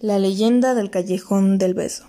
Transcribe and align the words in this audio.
La 0.00 0.18
leyenda 0.18 0.74
del 0.74 0.90
callejón 0.90 1.56
del 1.56 1.72
beso. 1.72 2.04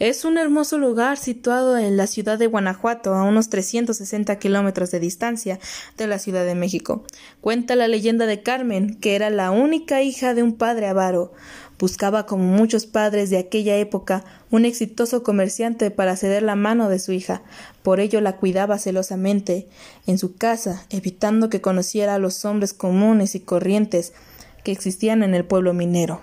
Es 0.00 0.24
un 0.24 0.36
hermoso 0.36 0.78
lugar 0.78 1.16
situado 1.16 1.78
en 1.78 1.96
la 1.96 2.08
ciudad 2.08 2.38
de 2.38 2.48
Guanajuato, 2.48 3.14
a 3.14 3.22
unos 3.22 3.48
360 3.48 4.36
kilómetros 4.40 4.90
de 4.90 4.98
distancia 4.98 5.60
de 5.96 6.08
la 6.08 6.18
Ciudad 6.18 6.44
de 6.44 6.56
México. 6.56 7.04
Cuenta 7.40 7.76
la 7.76 7.86
leyenda 7.86 8.26
de 8.26 8.42
Carmen, 8.42 8.98
que 9.00 9.14
era 9.14 9.30
la 9.30 9.52
única 9.52 10.02
hija 10.02 10.34
de 10.34 10.42
un 10.42 10.54
padre 10.54 10.88
avaro. 10.88 11.32
Buscaba, 11.78 12.26
como 12.26 12.44
muchos 12.44 12.86
padres 12.86 13.30
de 13.30 13.38
aquella 13.38 13.76
época, 13.76 14.24
un 14.50 14.64
exitoso 14.64 15.22
comerciante 15.22 15.92
para 15.92 16.16
ceder 16.16 16.42
la 16.42 16.56
mano 16.56 16.88
de 16.88 16.98
su 16.98 17.12
hija. 17.12 17.42
Por 17.82 18.00
ello 18.00 18.20
la 18.20 18.36
cuidaba 18.36 18.78
celosamente 18.78 19.68
en 20.06 20.18
su 20.18 20.34
casa, 20.34 20.84
evitando 20.90 21.48
que 21.48 21.60
conociera 21.60 22.16
a 22.16 22.18
los 22.18 22.44
hombres 22.44 22.74
comunes 22.74 23.36
y 23.36 23.40
corrientes 23.40 24.12
que 24.64 24.72
existían 24.72 25.22
en 25.22 25.34
el 25.34 25.44
pueblo 25.44 25.74
minero. 25.74 26.20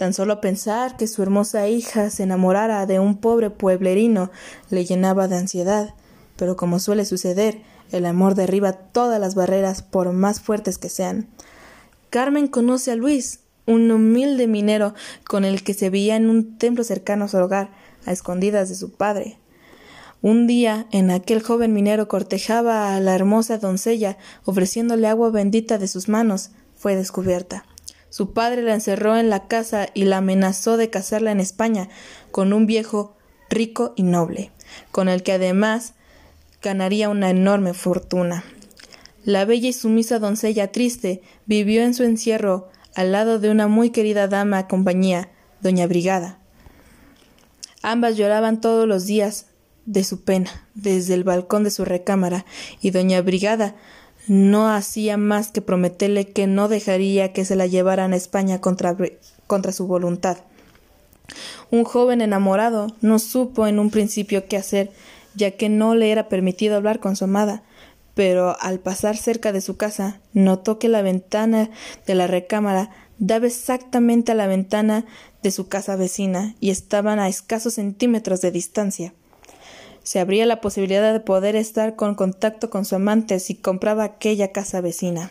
Tan 0.00 0.14
solo 0.14 0.40
pensar 0.40 0.96
que 0.96 1.06
su 1.06 1.22
hermosa 1.22 1.68
hija 1.68 2.08
se 2.08 2.22
enamorara 2.22 2.86
de 2.86 2.98
un 2.98 3.18
pobre 3.18 3.50
pueblerino 3.50 4.30
le 4.70 4.86
llenaba 4.86 5.28
de 5.28 5.36
ansiedad, 5.36 5.92
pero 6.36 6.56
como 6.56 6.78
suele 6.78 7.04
suceder, 7.04 7.60
el 7.92 8.06
amor 8.06 8.34
derriba 8.34 8.72
todas 8.72 9.20
las 9.20 9.34
barreras 9.34 9.82
por 9.82 10.10
más 10.14 10.40
fuertes 10.40 10.78
que 10.78 10.88
sean. 10.88 11.28
Carmen 12.08 12.48
conoce 12.48 12.92
a 12.92 12.96
Luis, 12.96 13.40
un 13.66 13.90
humilde 13.90 14.46
minero 14.46 14.94
con 15.28 15.44
el 15.44 15.62
que 15.62 15.74
se 15.74 15.90
veía 15.90 16.16
en 16.16 16.30
un 16.30 16.56
templo 16.56 16.82
cercano 16.82 17.26
a 17.26 17.28
su 17.28 17.36
hogar, 17.36 17.68
a 18.06 18.12
escondidas 18.12 18.70
de 18.70 18.76
su 18.76 18.92
padre. 18.92 19.36
Un 20.22 20.46
día 20.46 20.86
en 20.92 21.10
aquel 21.10 21.42
joven 21.42 21.74
minero 21.74 22.08
cortejaba 22.08 22.96
a 22.96 23.00
la 23.00 23.14
hermosa 23.14 23.58
doncella, 23.58 24.16
ofreciéndole 24.46 25.08
agua 25.08 25.28
bendita 25.28 25.76
de 25.76 25.88
sus 25.88 26.08
manos, 26.08 26.52
fue 26.74 26.96
descubierta. 26.96 27.66
Su 28.10 28.32
padre 28.32 28.62
la 28.62 28.74
encerró 28.74 29.16
en 29.16 29.30
la 29.30 29.46
casa 29.46 29.88
y 29.94 30.04
la 30.04 30.18
amenazó 30.18 30.76
de 30.76 30.90
casarla 30.90 31.30
en 31.30 31.40
España 31.40 31.88
con 32.32 32.52
un 32.52 32.66
viejo 32.66 33.16
rico 33.48 33.94
y 33.96 34.02
noble, 34.02 34.50
con 34.90 35.08
el 35.08 35.22
que 35.22 35.32
además 35.32 35.94
ganaría 36.60 37.08
una 37.08 37.30
enorme 37.30 37.72
fortuna. 37.72 38.44
La 39.24 39.44
bella 39.44 39.68
y 39.68 39.72
sumisa 39.72 40.18
doncella 40.18 40.72
triste 40.72 41.22
vivió 41.46 41.82
en 41.82 41.94
su 41.94 42.02
encierro 42.02 42.68
al 42.94 43.12
lado 43.12 43.38
de 43.38 43.50
una 43.50 43.68
muy 43.68 43.90
querida 43.90 44.28
dama 44.28 44.66
compañía, 44.66 45.30
doña 45.60 45.86
Brigada. 45.86 46.38
Ambas 47.82 48.16
lloraban 48.16 48.60
todos 48.60 48.88
los 48.88 49.06
días 49.06 49.46
de 49.86 50.04
su 50.04 50.24
pena 50.24 50.68
desde 50.74 51.14
el 51.14 51.24
balcón 51.24 51.64
de 51.64 51.70
su 51.70 51.84
recámara, 51.84 52.44
y 52.80 52.90
doña 52.90 53.22
Brigada 53.22 53.76
no 54.26 54.68
hacía 54.68 55.16
más 55.16 55.50
que 55.50 55.62
prometerle 55.62 56.26
que 56.26 56.46
no 56.46 56.68
dejaría 56.68 57.32
que 57.32 57.44
se 57.44 57.56
la 57.56 57.66
llevaran 57.66 58.12
a 58.12 58.16
España 58.16 58.60
contra, 58.60 58.96
contra 59.46 59.72
su 59.72 59.86
voluntad. 59.86 60.38
Un 61.70 61.84
joven 61.84 62.20
enamorado 62.20 62.88
no 63.00 63.18
supo 63.18 63.66
en 63.66 63.78
un 63.78 63.90
principio 63.90 64.46
qué 64.46 64.56
hacer, 64.56 64.90
ya 65.34 65.52
que 65.52 65.68
no 65.68 65.94
le 65.94 66.10
era 66.10 66.28
permitido 66.28 66.76
hablar 66.76 67.00
con 67.00 67.16
su 67.16 67.24
amada, 67.24 67.62
pero 68.14 68.56
al 68.60 68.80
pasar 68.80 69.16
cerca 69.16 69.52
de 69.52 69.60
su 69.60 69.76
casa 69.76 70.20
notó 70.32 70.78
que 70.78 70.88
la 70.88 71.02
ventana 71.02 71.70
de 72.06 72.14
la 72.14 72.26
recámara 72.26 72.90
daba 73.18 73.46
exactamente 73.46 74.32
a 74.32 74.34
la 74.34 74.46
ventana 74.46 75.04
de 75.42 75.50
su 75.50 75.68
casa 75.68 75.96
vecina 75.96 76.54
y 76.58 76.70
estaban 76.70 77.18
a 77.18 77.28
escasos 77.28 77.74
centímetros 77.74 78.40
de 78.40 78.50
distancia 78.50 79.14
se 80.10 80.18
abría 80.18 80.44
la 80.44 80.60
posibilidad 80.60 81.12
de 81.12 81.20
poder 81.20 81.54
estar 81.54 81.94
con 81.94 82.16
contacto 82.16 82.68
con 82.68 82.84
su 82.84 82.96
amante 82.96 83.38
si 83.38 83.54
compraba 83.54 84.02
aquella 84.02 84.50
casa 84.50 84.80
vecina. 84.80 85.30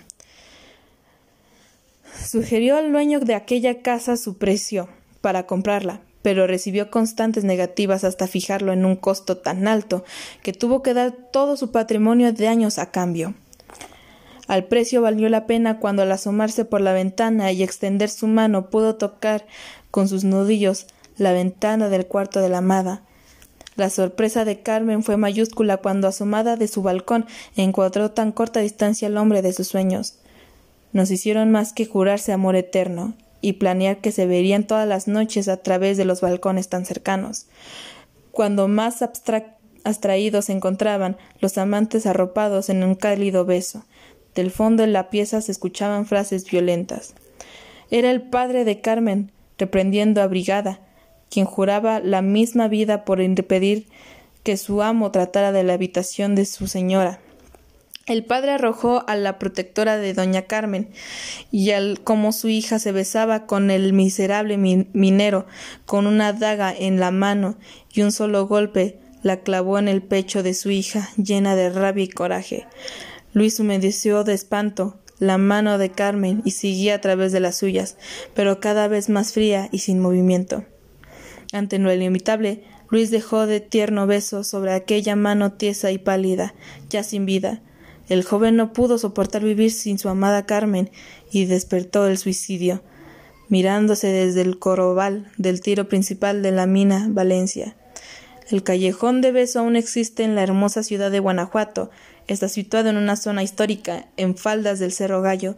Sugirió 2.25 2.77
al 2.77 2.89
dueño 2.89 3.19
de 3.19 3.35
aquella 3.35 3.81
casa 3.81 4.15
su 4.15 4.37
precio 4.37 4.87
para 5.19 5.45
comprarla, 5.45 5.99
pero 6.21 6.47
recibió 6.47 6.89
constantes 6.89 7.43
negativas 7.43 8.05
hasta 8.05 8.25
fijarlo 8.25 8.71
en 8.71 8.85
un 8.85 8.95
costo 8.95 9.35
tan 9.35 9.67
alto 9.67 10.05
que 10.43 10.53
tuvo 10.53 10.81
que 10.81 10.93
dar 10.93 11.11
todo 11.11 11.57
su 11.57 11.71
patrimonio 11.73 12.31
de 12.31 12.47
años 12.47 12.79
a 12.79 12.89
cambio. 12.89 13.33
Al 14.47 14.63
precio 14.63 15.01
valió 15.01 15.27
la 15.27 15.45
pena 15.45 15.79
cuando 15.79 16.03
al 16.03 16.11
asomarse 16.13 16.63
por 16.63 16.79
la 16.79 16.93
ventana 16.93 17.51
y 17.51 17.63
extender 17.63 18.09
su 18.09 18.27
mano 18.27 18.69
pudo 18.69 18.95
tocar 18.95 19.45
con 19.91 20.07
sus 20.07 20.23
nudillos 20.23 20.87
la 21.17 21.33
ventana 21.33 21.89
del 21.89 22.07
cuarto 22.07 22.39
de 22.39 22.47
la 22.47 22.59
amada, 22.59 23.03
la 23.79 23.89
sorpresa 23.89 24.45
de 24.45 24.61
Carmen 24.61 25.03
fue 25.03 25.17
mayúscula 25.17 25.77
cuando, 25.77 26.07
asomada 26.07 26.55
de 26.55 26.67
su 26.67 26.81
balcón, 26.81 27.25
encuadró 27.55 28.11
tan 28.11 28.31
corta 28.31 28.59
distancia 28.59 29.07
al 29.07 29.17
hombre 29.17 29.41
de 29.41 29.53
sus 29.53 29.67
sueños. 29.67 30.19
Nos 30.91 31.11
hicieron 31.11 31.51
más 31.51 31.73
que 31.73 31.85
jurarse 31.85 32.31
amor 32.31 32.55
eterno 32.55 33.13
y 33.41 33.53
planear 33.53 33.97
que 33.97 34.11
se 34.11 34.25
verían 34.25 34.65
todas 34.65 34.87
las 34.87 35.07
noches 35.07 35.47
a 35.47 35.57
través 35.57 35.97
de 35.97 36.05
los 36.05 36.21
balcones 36.21 36.69
tan 36.69 36.85
cercanos. 36.85 37.47
Cuando 38.31 38.67
más 38.67 39.01
abstraídos 39.01 40.45
se 40.45 40.51
encontraban 40.51 41.17
los 41.39 41.57
amantes 41.57 42.05
arropados 42.05 42.69
en 42.69 42.83
un 42.83 42.95
cálido 42.95 43.45
beso. 43.45 43.85
Del 44.35 44.51
fondo 44.51 44.83
de 44.83 44.87
la 44.87 45.09
pieza 45.09 45.41
se 45.41 45.51
escuchaban 45.51 46.05
frases 46.05 46.49
violentas. 46.49 47.15
Era 47.91 48.11
el 48.11 48.21
padre 48.21 48.65
de 48.65 48.81
Carmen, 48.81 49.31
reprendiendo 49.57 50.21
a 50.21 50.27
Brigada, 50.27 50.79
quien 51.29 51.45
juraba 51.45 51.99
la 51.99 52.21
misma 52.21 52.67
vida 52.67 53.05
por 53.05 53.21
impedir 53.21 53.87
que 54.43 54.57
su 54.57 54.81
amo 54.81 55.11
tratara 55.11 55.51
de 55.51 55.63
la 55.63 55.73
habitación 55.73 56.35
de 56.35 56.45
su 56.45 56.67
señora. 56.67 57.19
El 58.09 58.25
padre 58.25 58.53
arrojó 58.53 59.03
a 59.07 59.15
la 59.15 59.37
protectora 59.37 59.97
de 59.97 60.15
doña 60.15 60.47
Carmen, 60.47 60.89
y 61.51 61.69
al 61.71 62.01
como 62.03 62.31
su 62.31 62.49
hija 62.49 62.79
se 62.79 62.91
besaba 62.91 63.45
con 63.45 63.69
el 63.69 63.93
miserable 63.93 64.57
minero, 64.57 65.45
con 65.85 66.07
una 66.07 66.33
daga 66.33 66.73
en 66.75 66.99
la 66.99 67.11
mano 67.11 67.57
y 67.93 68.01
un 68.01 68.11
solo 68.11 68.47
golpe 68.47 68.97
la 69.21 69.41
clavó 69.41 69.77
en 69.77 69.87
el 69.87 70.01
pecho 70.01 70.41
de 70.41 70.55
su 70.55 70.71
hija, 70.71 71.09
llena 71.17 71.55
de 71.55 71.69
rabia 71.69 72.05
y 72.05 72.09
coraje. 72.09 72.65
Luis 73.33 73.59
humedeció 73.59 74.23
de 74.23 74.33
espanto 74.33 74.99
la 75.19 75.37
mano 75.37 75.77
de 75.77 75.91
Carmen 75.91 76.41
y 76.45 76.51
seguía 76.51 76.95
a 76.95 77.01
través 77.01 77.31
de 77.31 77.41
las 77.41 77.57
suyas, 77.57 77.97
pero 78.33 78.59
cada 78.59 78.87
vez 78.87 79.09
más 79.09 79.33
fría 79.33 79.69
y 79.71 79.79
sin 79.79 79.99
movimiento. 79.99 80.65
Ante 81.51 81.79
lo 81.79 81.91
inimitable, 81.91 82.63
Luis 82.89 83.09
dejó 83.09 83.47
de 83.47 83.59
tierno 83.59 84.05
beso 84.05 84.43
sobre 84.43 84.73
aquella 84.73 85.15
mano 85.15 85.53
tiesa 85.53 85.91
y 85.91 85.97
pálida, 85.97 86.53
ya 86.89 87.03
sin 87.03 87.25
vida. 87.25 87.61
El 88.07 88.23
joven 88.23 88.55
no 88.55 88.73
pudo 88.73 88.97
soportar 88.97 89.43
vivir 89.43 89.71
sin 89.71 89.97
su 89.97 90.09
amada 90.09 90.45
Carmen 90.45 90.91
y 91.31 91.45
despertó 91.45 92.07
el 92.07 92.17
suicidio, 92.17 92.81
mirándose 93.47 94.07
desde 94.07 94.41
el 94.41 94.59
corobal 94.59 95.31
del 95.37 95.61
tiro 95.61 95.87
principal 95.87 96.43
de 96.43 96.51
la 96.51 96.67
mina 96.67 97.07
Valencia. 97.09 97.75
El 98.49 98.63
callejón 98.63 99.21
de 99.21 99.31
beso 99.31 99.59
aún 99.59 99.75
existe 99.75 100.23
en 100.23 100.35
la 100.35 100.43
hermosa 100.43 100.81
ciudad 100.81 101.11
de 101.11 101.19
Guanajuato. 101.19 101.91
Está 102.27 102.47
situado 102.47 102.89
en 102.89 102.97
una 102.97 103.15
zona 103.15 103.43
histórica, 103.43 104.07
en 104.17 104.35
faldas 104.35 104.79
del 104.79 104.91
Cerro 104.91 105.21
Gallo, 105.21 105.55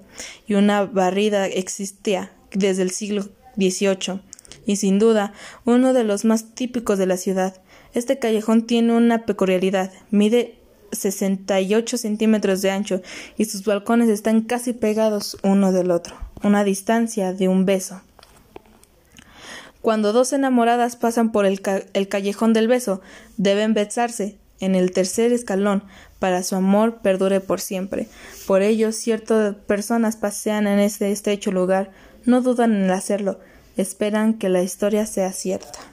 y 0.48 0.56
una 0.56 0.84
barrida 0.84 1.48
existía 1.48 2.32
desde 2.54 2.82
el 2.82 2.92
siglo 2.92 3.30
XVIII 3.58 4.22
y 4.66 4.78
sin 4.78 5.00
duda 5.00 5.34
uno 5.66 5.94
de 5.94 6.04
los 6.04 6.26
más 6.26 6.54
típicos 6.54 6.98
de 6.98 7.08
la 7.08 7.18
ciudad. 7.18 7.62
Este 7.94 8.20
callejón 8.20 8.66
tiene 8.68 8.94
una 8.94 9.26
peculiaridad. 9.26 9.92
Mide 10.12 10.58
68 10.92 11.98
centímetros 11.98 12.62
de 12.62 12.72
ancho 12.72 13.02
y 13.38 13.46
sus 13.46 13.66
balcones 13.66 14.10
están 14.10 14.42
casi 14.42 14.74
pegados 14.74 15.38
uno 15.44 15.72
del 15.72 15.92
otro, 15.92 16.16
una 16.44 16.64
distancia 16.64 17.34
de 17.34 17.48
un 17.48 17.66
beso. 17.66 18.02
Cuando 19.82 20.14
dos 20.14 20.32
enamoradas 20.32 20.96
pasan 20.96 21.32
por 21.32 21.46
el, 21.46 21.62
el 21.94 22.08
callejón 22.08 22.54
del 22.54 22.68
beso, 22.68 23.02
deben 23.38 23.74
besarse 23.74 24.38
en 24.60 24.76
el 24.76 24.92
tercer 24.92 25.34
escalón 25.34 25.84
para 26.20 26.44
su 26.44 26.56
amor 26.56 27.00
perdure 27.02 27.40
por 27.40 27.60
siempre. 27.60 28.08
Por 28.46 28.62
ello, 28.62 28.92
ciertas 28.92 29.56
personas 29.56 30.18
pasean 30.18 30.68
en 30.68 30.80
este 30.80 31.12
estrecho 31.12 31.52
lugar, 31.52 31.92
no 32.26 32.42
dudan 32.42 32.76
en 32.76 32.92
hacerlo, 32.92 33.40
esperan 33.78 34.34
que 34.34 34.50
la 34.50 34.64
historia 34.64 35.06
sea 35.06 35.32
cierta. 35.32 35.91